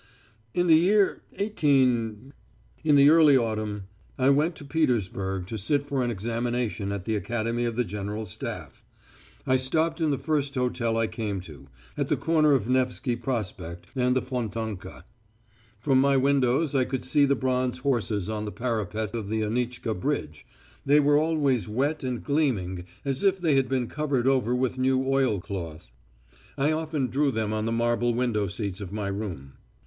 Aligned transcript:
"In 0.55 0.65
the 0.65 0.73
year 0.75 1.21
18, 1.35 2.33
in 2.83 2.95
the 2.95 3.11
early 3.11 3.37
autumn, 3.37 3.83
I 4.17 4.31
went 4.31 4.55
to 4.55 4.65
Petersburg 4.65 5.45
to 5.45 5.59
sit 5.59 5.83
for 5.83 6.01
an 6.03 6.09
examination 6.09 6.91
at 6.91 7.05
the 7.05 7.15
Academy 7.15 7.65
of 7.65 7.75
the 7.75 7.83
General 7.83 8.25
Staff. 8.25 8.83
I 9.45 9.57
stopped 9.57 10.01
in 10.01 10.09
the 10.09 10.17
first 10.17 10.55
hotel 10.55 10.97
I 10.97 11.05
came 11.05 11.39
to, 11.41 11.67
at 11.95 12.07
the 12.07 12.17
corner 12.17 12.53
of 12.53 12.67
Nevsky 12.67 13.15
Prospect 13.15 13.85
and 13.95 14.15
the 14.15 14.23
Fontanka. 14.23 15.05
From 15.79 16.01
my 16.01 16.17
windows 16.17 16.73
I 16.73 16.83
could 16.83 17.03
see 17.03 17.25
the 17.25 17.35
bronze 17.35 17.77
horses 17.77 18.27
on 18.27 18.45
the 18.45 18.51
parapet 18.51 19.13
of 19.13 19.29
the 19.29 19.41
Anitchka 19.43 19.93
Bridge 19.93 20.47
they 20.83 20.99
were 20.99 21.19
always 21.19 21.69
wet 21.69 22.03
and 22.03 22.23
gleaming 22.23 22.85
as 23.05 23.21
if 23.21 23.37
they 23.37 23.53
had 23.53 23.69
been 23.69 23.85
covered 23.85 24.27
over 24.27 24.55
with 24.55 24.79
new 24.79 25.05
oilcloth. 25.07 25.91
I 26.57 26.71
often 26.71 27.05
drew 27.05 27.29
them 27.29 27.53
on 27.53 27.65
the 27.67 27.71
marble 27.71 28.15
window 28.15 28.47
seats 28.47 28.81
of 28.81 28.91
my 28.91 29.07
room. 29.09 29.53